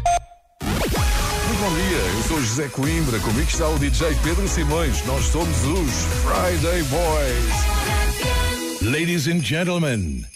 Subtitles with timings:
[0.00, 0.24] Boys.
[1.46, 5.04] Muito bom dia, eu sou José Coimbra, comigo está o DJ Pedro Simões.
[5.04, 5.90] Nós somos os
[6.22, 7.54] Friday Boys.
[8.82, 10.26] Ladies and gentlemen,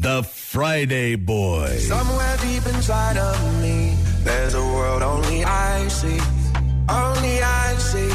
[0.00, 1.86] the Friday Boys.
[1.86, 6.18] Somewhere deep inside of me, there's a world only I see.
[6.88, 8.10] Only I see.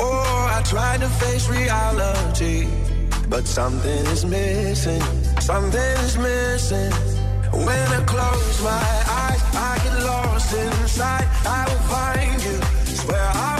[0.00, 2.66] Oh, I tried to face reality,
[3.28, 5.02] but something is missing.
[5.40, 7.19] Something is missing.
[7.52, 11.26] When I close my eyes, I get lost inside.
[11.44, 12.94] I will find you.
[12.94, 13.59] Swear I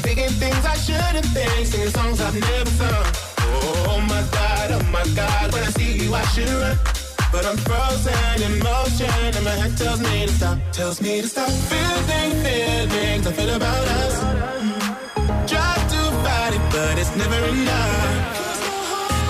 [0.00, 3.04] I'm thinking things I shouldn't think, singing songs I've never sung.
[3.92, 6.78] Oh my god, oh my god, when I see you I should run.
[7.30, 11.28] But I'm frozen in motion, and my head tells me to stop, tells me to
[11.28, 11.50] stop.
[11.68, 14.16] Feeling feelings I feel about us.
[15.50, 18.40] Try to fight it, but it's never enough.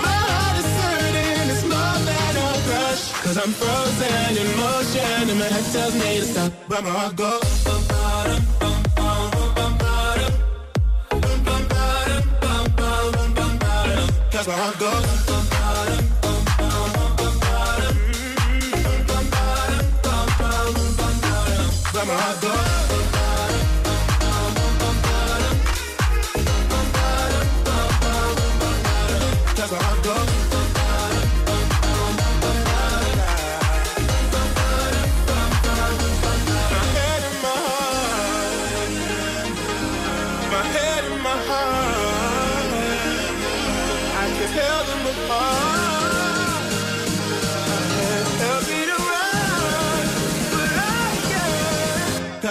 [0.07, 3.11] My heart is hurting, it's more than a crush.
[3.23, 7.17] Cause I'm frozen in motion, and my head tells me to stop, but my heart
[7.17, 7.70] goes.
[14.43, 15.60] that's where I go.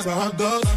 [0.02, 0.69] that's where I go.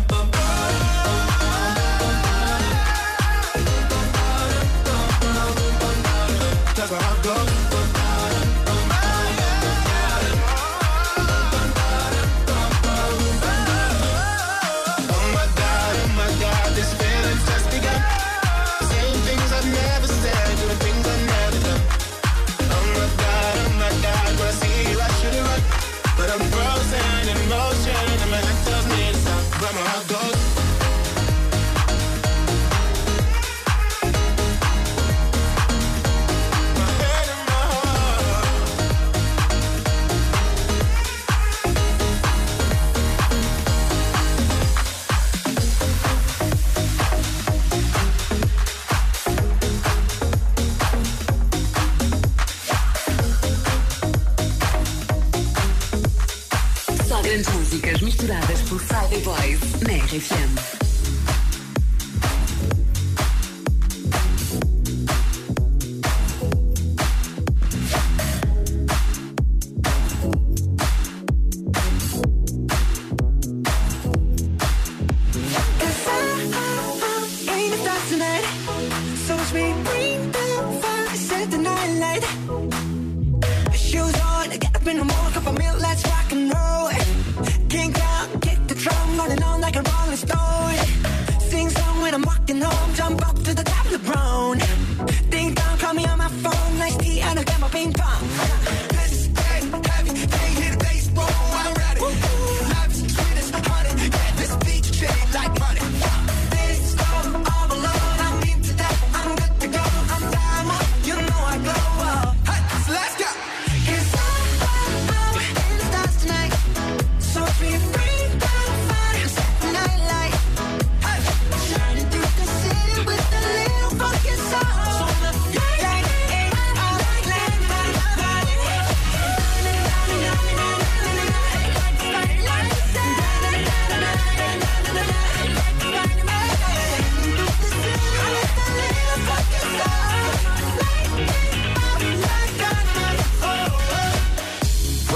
[58.13, 60.72] misturadas por Friday Boys na RFM.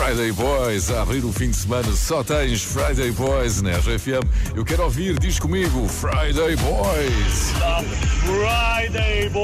[0.08, 3.78] Friday Boys, a abrir o fim de semana só tens Friday Boys na né?
[3.78, 4.24] RFM.
[4.56, 7.52] Eu quero ouvir, diz comigo, Friday Boys.
[8.24, 9.44] Friday Boys.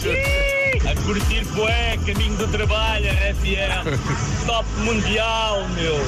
[0.88, 4.46] a curtir bué, caminho do trabalho, RFM.
[4.46, 5.98] Top mundial, meu.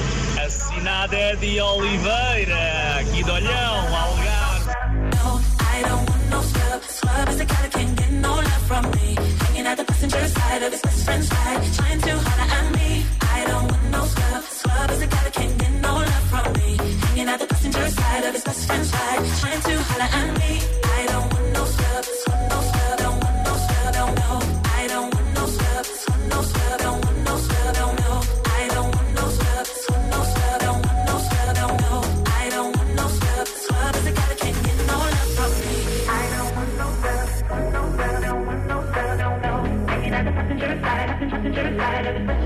[0.42, 4.70] Assinada é de Oliveira, aqui de Olhão, Algarve.
[5.12, 6.82] No, I don't want no scrub.
[6.88, 9.14] Scrub is a cat that can't get no love from me.
[9.44, 11.74] Hanging at the passenger side of his best friend's ride.
[11.74, 12.77] Trying too hard, I'm
[13.48, 14.44] don't want no scrub.
[14.44, 16.70] Scrub is a guy can't get no love from me.
[17.04, 18.90] Hanging out the passenger side of his best friend's
[19.40, 20.52] trying to holler at me.
[20.98, 22.04] I don't want no scrub.
[22.20, 22.98] Scrub, no scrub.
[23.02, 23.94] Don't want no scrub.
[23.98, 24.38] Don't know.
[24.80, 25.86] I don't want no scrub.
[26.00, 26.78] Scrub, no scrub.
[26.84, 27.74] Don't want no scrub.
[27.80, 28.16] Don't know.
[28.60, 29.66] I don't want no scrub.
[29.82, 30.60] Scrub, no scrub.
[30.64, 31.50] Don't want no scrub.
[31.60, 32.00] Don't know.
[36.08, 37.28] I don't want no scrub.
[37.50, 38.22] Want no scrub.
[38.26, 39.18] Don't want no scrub.
[39.22, 39.58] Don't know.
[39.90, 42.37] Hanging out the passenger side, passenger side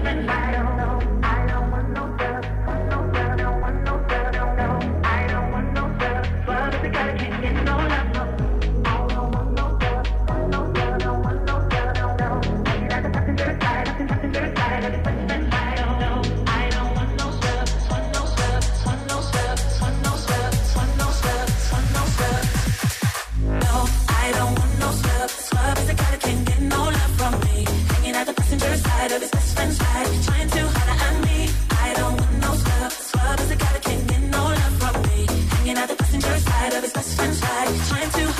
[36.62, 37.88] side of his best friend's life.
[37.88, 38.31] Trying to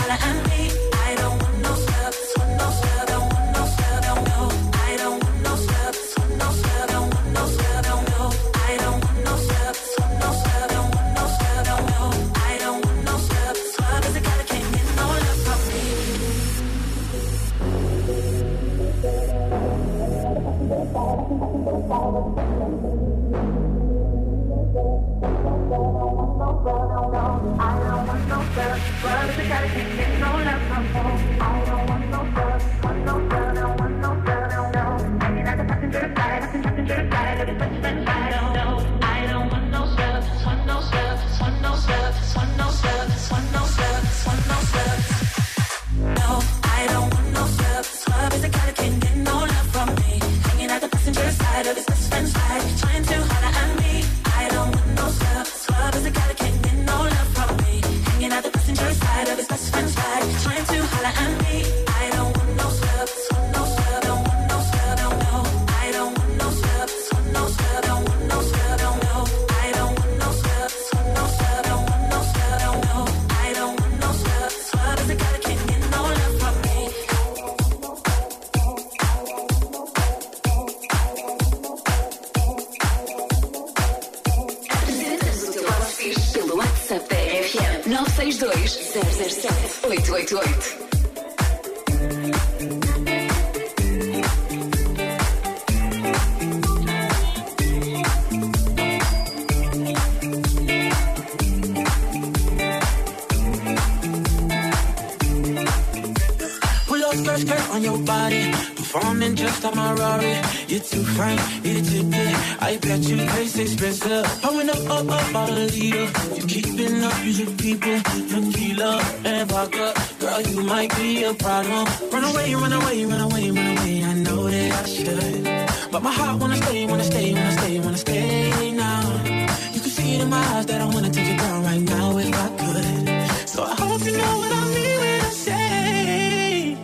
[108.93, 110.35] Performing just on my Rari.
[110.69, 112.35] You're too fine, you're too good.
[112.61, 114.27] I bet you taste expensive.
[114.43, 116.07] Pouring up, up, up out the leader.
[116.37, 117.99] You keeping up, you the people.
[118.29, 119.95] Tequila and vodka.
[120.21, 121.87] Girl, you might be a problem.
[122.13, 124.05] Run away, run away, run away, run away.
[124.05, 125.91] I know that I should.
[125.91, 129.25] But my heart wanna stay, wanna stay, wanna stay, wanna stay now.
[129.73, 132.19] You can see it in my eyes that I wanna take it down right now
[132.19, 133.49] if I could.
[133.49, 136.77] So I hope you know what I mean when I say.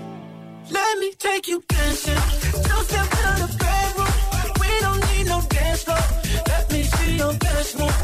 [0.71, 1.77] Let me take you.
[2.00, 2.12] Two
[2.85, 4.12] step to the bedroom.
[4.61, 5.99] We don't need no dance floor.
[6.47, 7.98] Let me see your best move.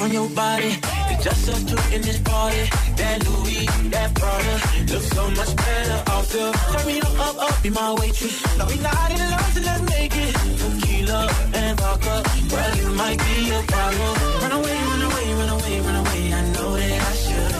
[0.00, 0.72] On your body.
[1.12, 2.64] It's just us two in this party.
[2.96, 4.54] That Louis, that Prada,
[4.92, 6.44] looks so much better off the.
[6.72, 8.36] Turn me up, up, be my waitress.
[8.58, 10.32] No, we not in love, so let's make it.
[10.60, 11.20] Tequila
[11.54, 12.16] and vodka,
[12.52, 14.14] well, you might be a problem.
[14.42, 16.22] Run away, run away, run away, run away.
[16.32, 17.52] I know that I should.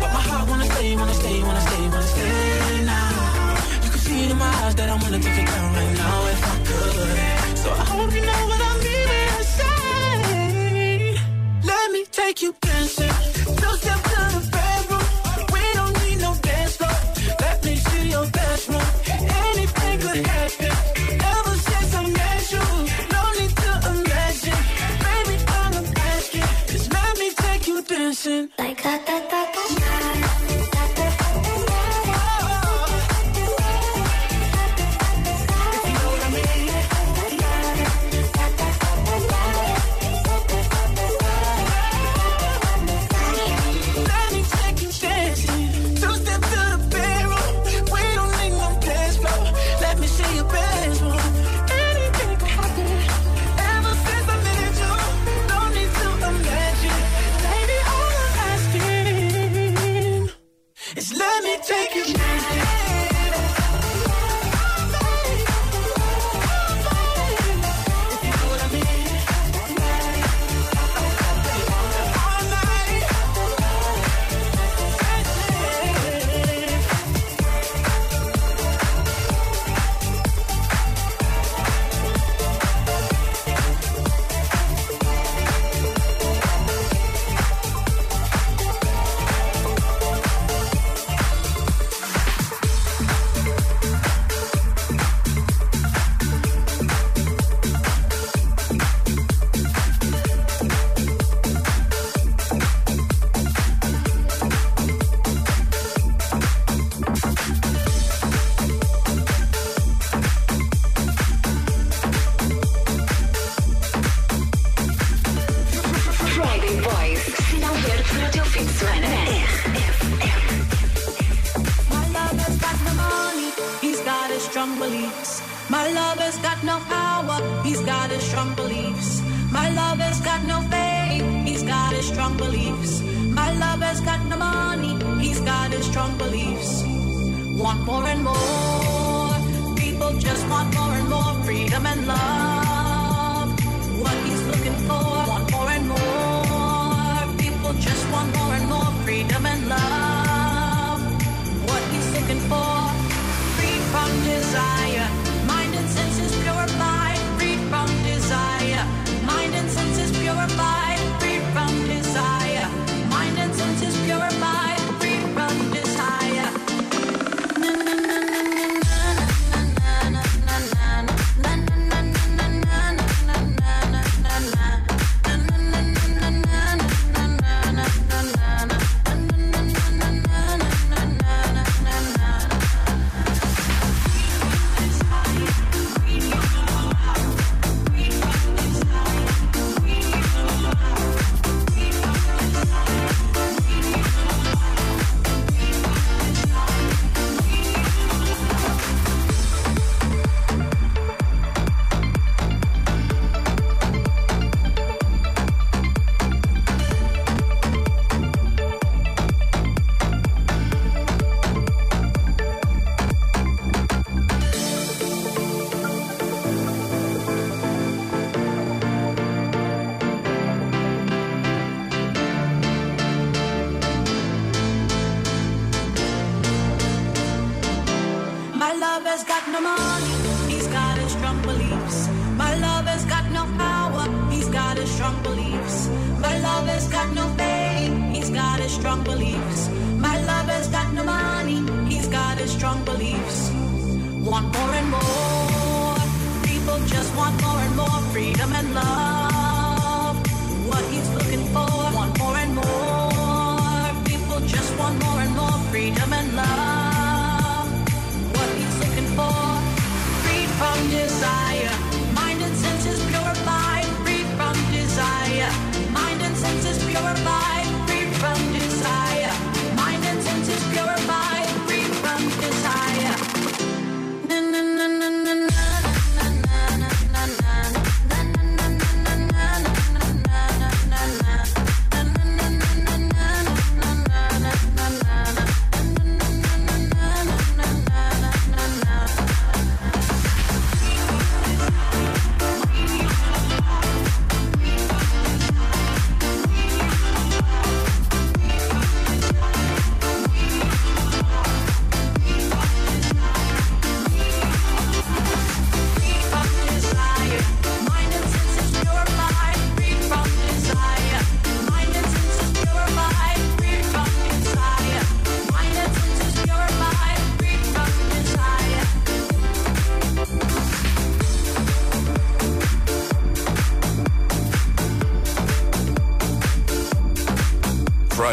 [0.00, 3.84] But my heart wanna stay, wanna stay, wanna stay, wanna stay now.
[3.84, 6.26] You can see it in my eyes that I wanna take it down right now
[6.34, 7.58] if I could.
[7.62, 8.89] So I hope you know what I mean
[12.30, 12.69] make you.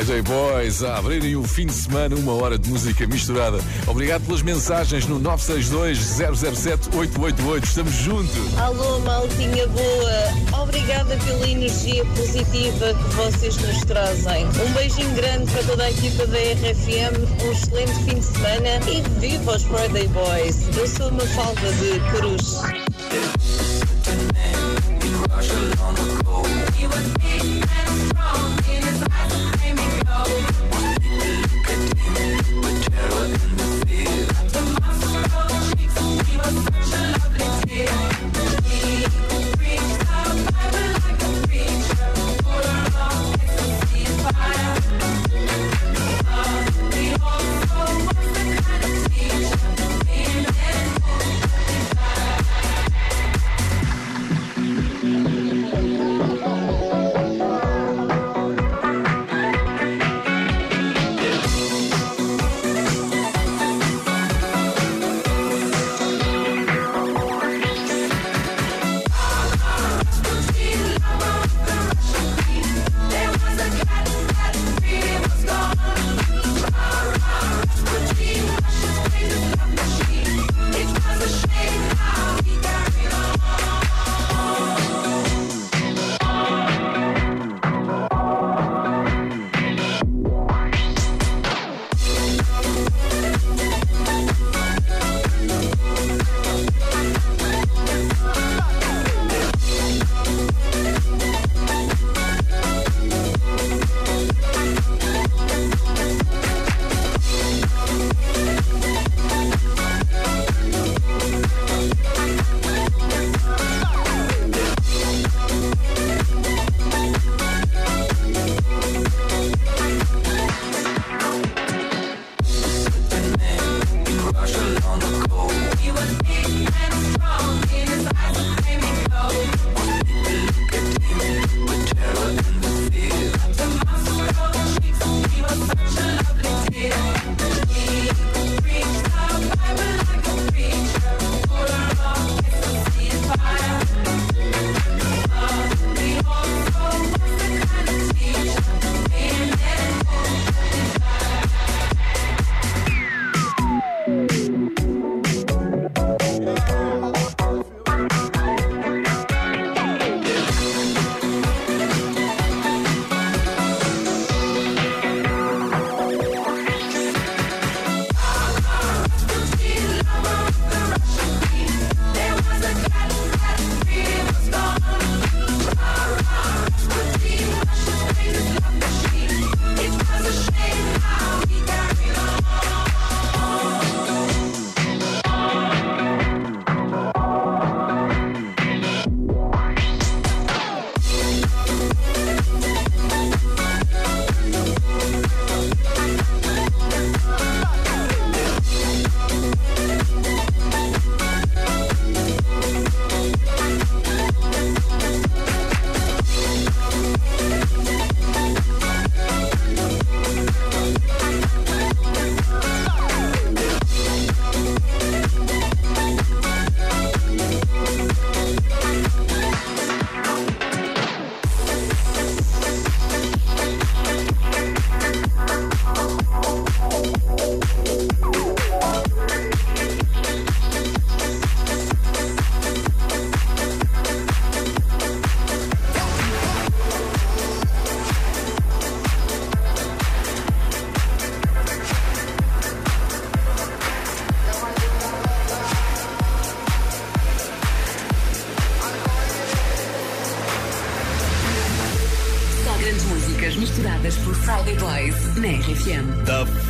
[0.07, 3.59] Friday Boys a abrirem o fim de semana, uma hora de música misturada.
[3.85, 7.63] Obrigado pelas mensagens no 962-007-888.
[7.65, 8.57] Estamos juntos.
[8.57, 10.63] Alô, maltinha boa.
[10.63, 14.45] Obrigada pela energia positiva que vocês nos trazem.
[14.45, 17.43] Um beijinho grande para toda a equipa da RFM.
[17.43, 20.69] Um excelente fim de semana e viva os Friday Boys.
[20.77, 22.61] Eu sou uma falda de Cruz.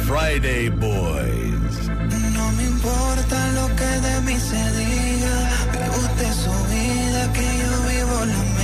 [0.08, 1.76] Friday Boys.
[2.34, 5.36] No me importa lo que de mí se diga,
[5.74, 8.57] me gusta su vida que yo vivo la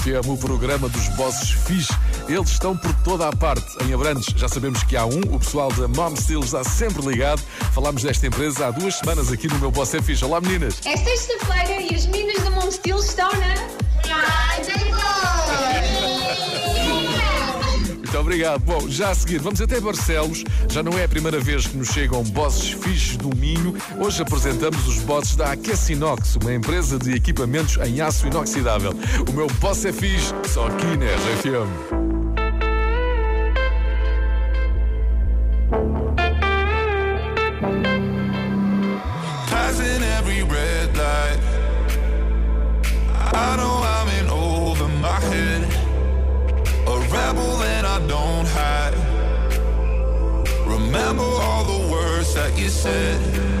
[0.00, 1.88] FM, o programa dos bosses fis.
[2.28, 3.66] Eles estão por toda a parte.
[3.84, 7.42] Em Abrantes já sabemos que há um, o pessoal da Mom Steel está sempre ligado.
[7.74, 10.24] Falámos desta empresa há duas semanas aqui no meu Boss é Fixe.
[10.24, 10.80] Olá meninas!
[10.86, 13.54] É sexta-feira e as meninas da Mom Steel estão na...
[14.10, 14.74] Rádio
[18.10, 18.64] muito obrigado.
[18.64, 20.42] Bom, já a seguir, vamos até Barcelos.
[20.68, 23.76] Já não é a primeira vez que nos chegam bosses fixes do Minho.
[24.00, 28.90] Hoje apresentamos os bosses da Aquecinox, uma empresa de equipamentos em aço inoxidável.
[29.28, 31.70] O meu boss é fixe, só aqui na RFM.
[43.32, 45.62] I know I'm in over my head.
[46.88, 47.60] A rebel
[48.08, 48.94] don't hide.
[50.66, 53.59] Remember all the words that you said.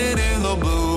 [0.00, 0.87] in the blue.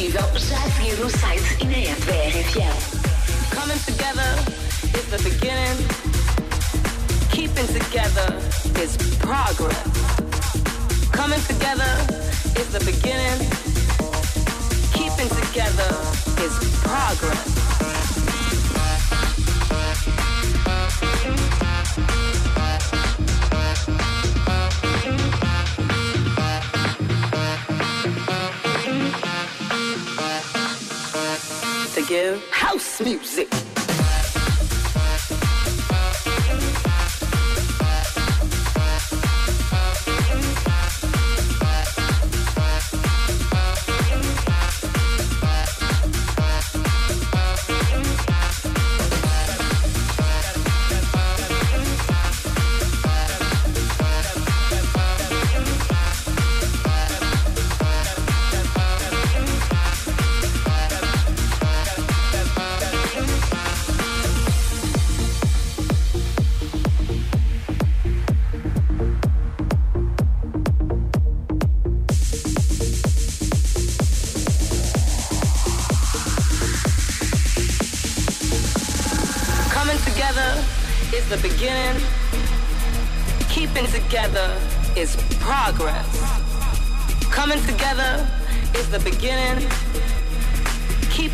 [0.00, 2.74] contido já a seguir site e na app da RFM.
[3.54, 4.32] Coming together
[4.94, 5.76] is the beginning.
[7.30, 8.34] Keeping together
[8.82, 9.76] is progress.
[11.12, 11.92] Coming together
[12.58, 13.50] is the beginning.
[14.92, 15.90] Keeping together
[16.44, 17.49] is progress.
[32.50, 33.69] house music.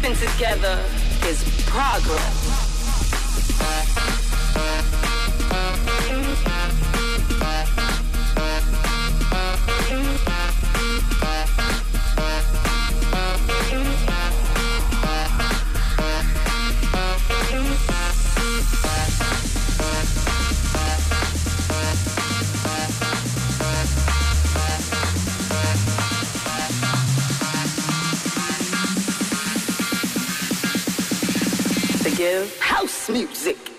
[0.03, 0.79] Keeping together
[1.25, 2.56] is progress.
[32.87, 33.76] House music.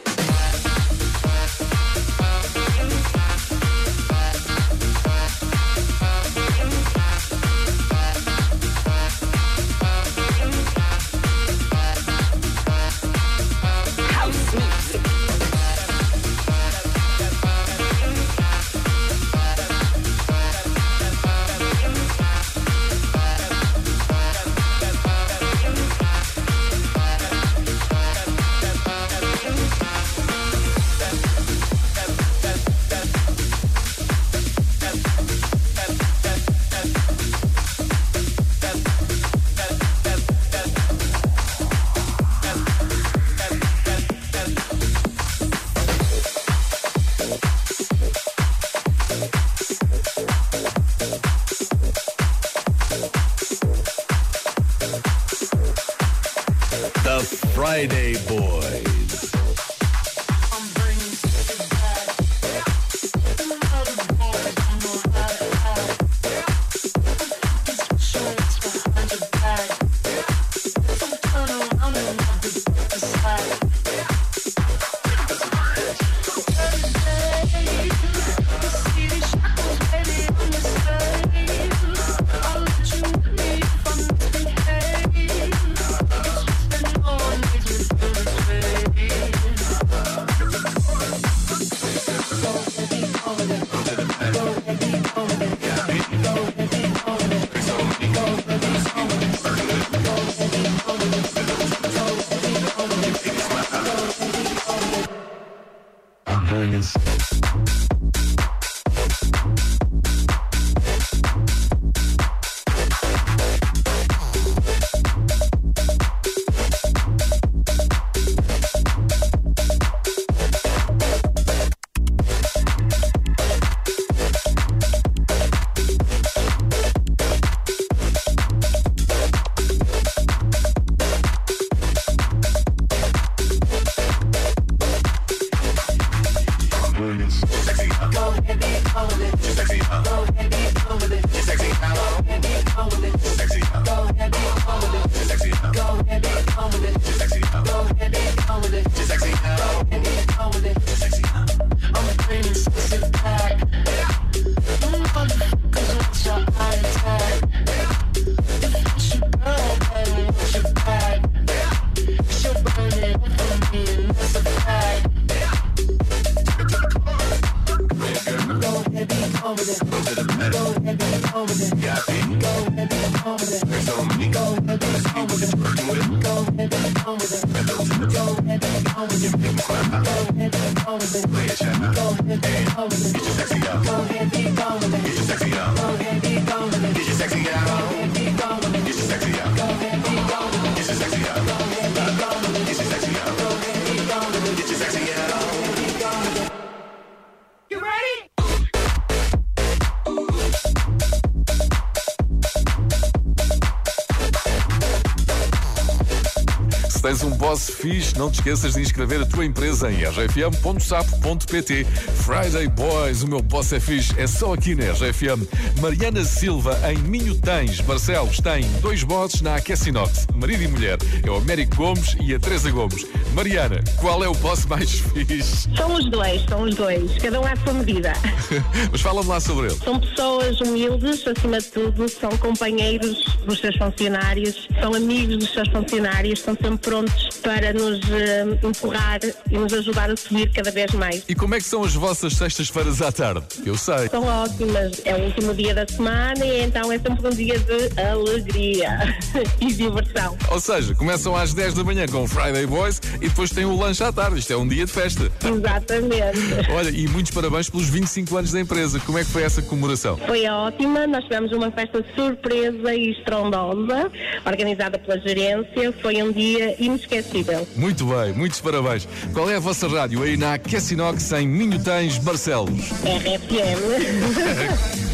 [207.77, 208.13] Tens Fish.
[208.13, 211.85] Não te esqueças de inscrever a tua empresa em rfm.sapo.pt.
[211.85, 215.47] Friday Boys, o meu boss é fixe, é só aqui na RFM.
[215.81, 220.27] Mariana Silva, em Minhotães, Barcelos, tem dois bosses na Aquecinox.
[220.35, 220.97] Marido e mulher.
[221.23, 223.05] É o Américo Gomes e a Teresa Gomes.
[223.33, 225.67] Mariana, qual é o boss mais fixe?
[225.75, 227.17] São os dois, são os dois.
[227.17, 228.13] Cada um à sua medida.
[228.91, 229.77] Mas fala-me lá sobre ele.
[229.83, 235.69] São pessoas humildes, acima de tudo, são companheiros dos seus funcionários, são amigos dos seus
[235.69, 240.91] funcionários, estão sempre prontos para nos eh, empurrar e nos ajudar a subir cada vez
[240.91, 241.23] mais.
[241.29, 243.41] E como é que são as vossas sextas-feiras à tarde?
[243.65, 244.09] Eu sei.
[244.09, 245.01] São ótimas.
[245.05, 249.17] É o último dia da semana e então é sempre um dia de alegria
[249.61, 250.37] e diversão.
[250.51, 253.77] Ou seja, começam às 10 da manhã com o Friday Boys e depois têm o
[253.77, 254.39] lanche à tarde.
[254.39, 255.31] Isto é um dia de festa.
[255.41, 256.39] Exatamente.
[256.69, 258.99] Olha, e muitos parabéns pelos 25 anos da empresa.
[258.99, 260.17] Como é que foi essa comemoração?
[260.17, 264.11] Foi ótima, nós tivemos uma festa surpresa e estrondosa,
[264.45, 265.93] organizada pela gerência.
[266.01, 267.36] Foi um dia inesquecível.
[267.75, 269.07] Muito bem, muitos parabéns.
[269.33, 272.91] Qual é a vossa rádio aí na Aquecinox em Minhotães, Barcelos?
[273.03, 274.97] RFM.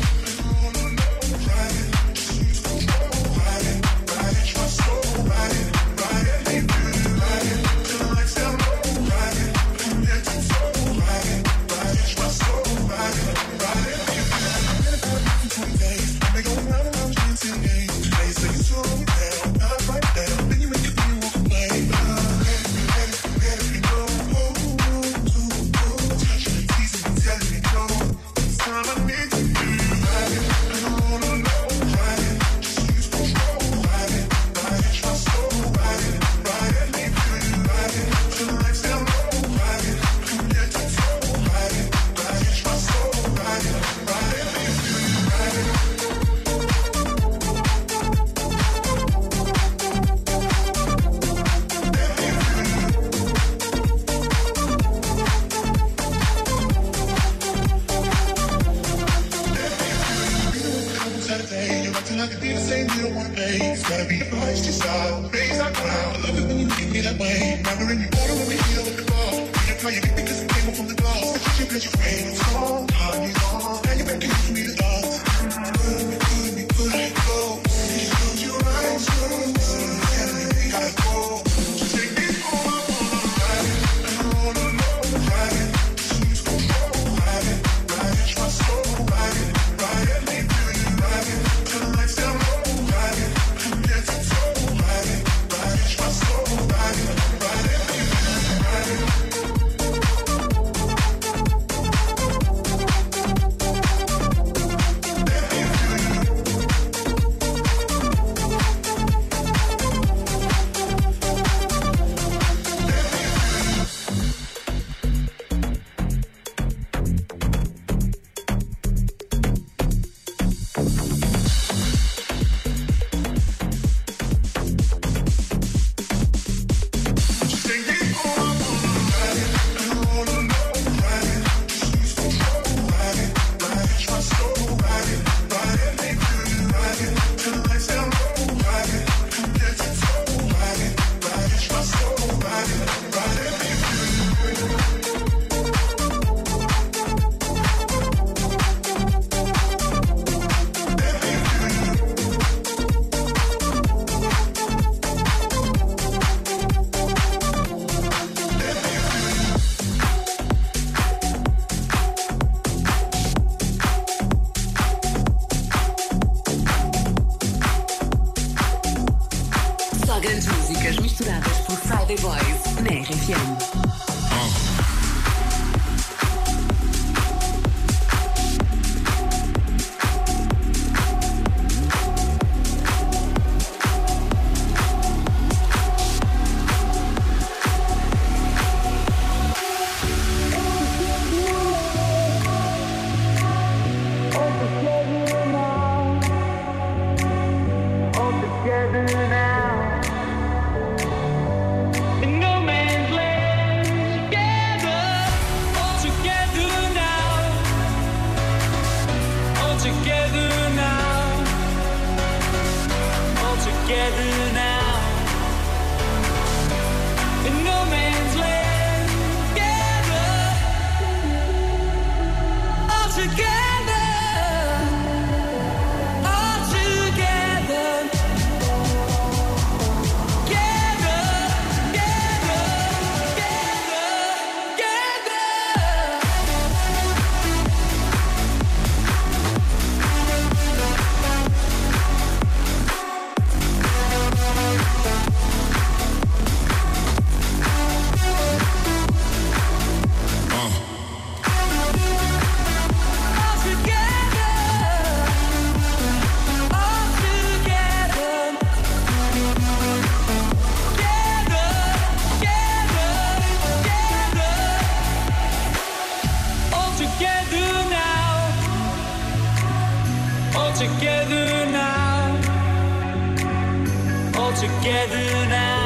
[274.56, 275.83] together now.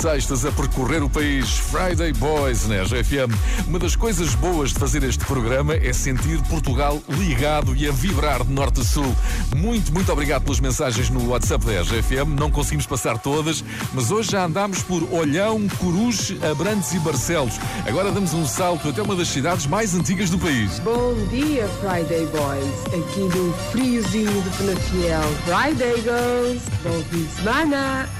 [0.00, 1.50] sextas a percorrer o país.
[1.50, 2.84] Friday Boys na né?
[2.84, 3.30] GFM.
[3.68, 8.42] Uma das coisas boas de fazer este programa é sentir Portugal ligado e a vibrar
[8.42, 9.14] de norte a sul.
[9.54, 12.34] Muito, muito obrigado pelas mensagens no WhatsApp da GFM.
[12.38, 17.60] Não conseguimos passar todas, mas hoje já andámos por Olhão, Coruche, Abrantes e Barcelos.
[17.86, 20.78] Agora damos um salto até uma das cidades mais antigas do país.
[20.78, 22.86] Bom dia, Friday Boys.
[22.86, 25.22] Aqui do friozinho de Penafiel.
[25.44, 26.64] Friday Girls.
[26.82, 28.19] Bom fim de semana.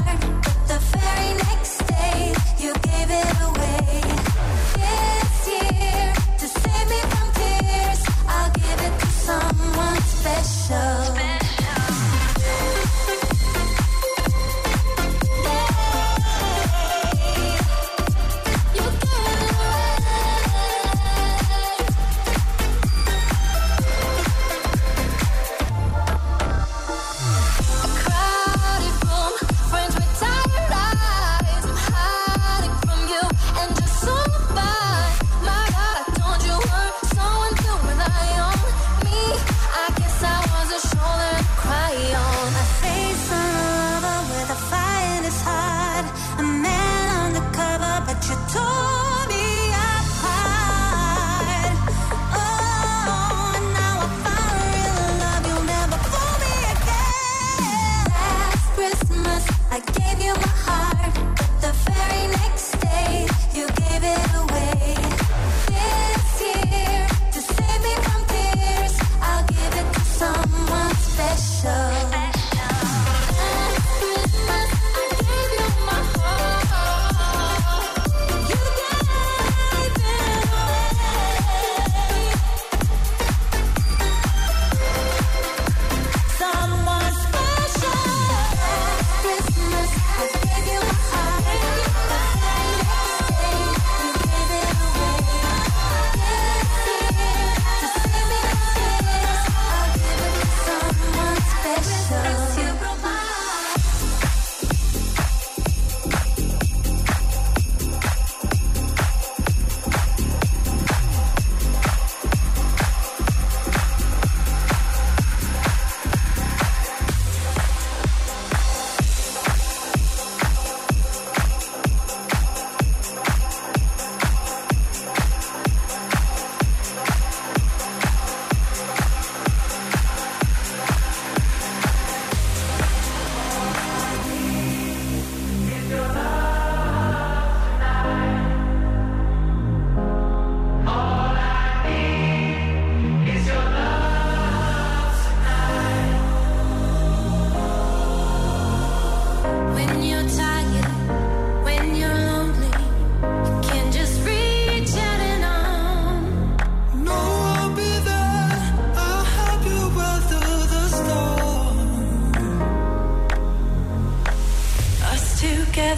[0.89, 1.60] very next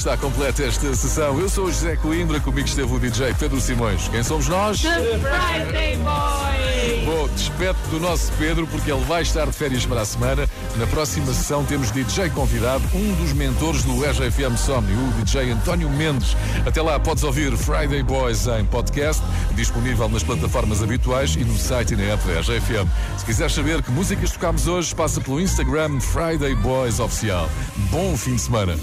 [0.00, 1.38] Está completa esta sessão.
[1.38, 4.08] Eu sou o José Coimbra, comigo esteve o DJ Pedro Simões.
[4.08, 4.80] Quem somos nós?
[4.80, 7.04] The Friday Boy!
[7.04, 10.48] Bom, despete do nosso Pedro, porque ele vai estar de férias para a semana.
[10.76, 15.90] Na próxima sessão temos DJ convidado, um dos mentores do RFM Somni, o DJ António
[15.90, 16.34] Mendes.
[16.64, 19.22] Até lá podes ouvir Friday Boys em podcast,
[19.52, 22.88] disponível nas plataformas habituais e no site e na app da RFM.
[23.18, 27.50] Se quiseres saber que músicas tocamos hoje, passa pelo Instagram Friday Boys Oficial.
[27.90, 28.78] Bom fim de semana.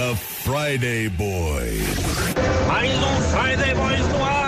[0.00, 2.34] The Friday Boys.
[2.66, 4.39] Mais um Friday Boys no ar.